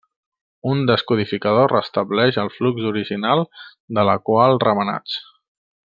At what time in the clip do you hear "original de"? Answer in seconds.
2.93-4.07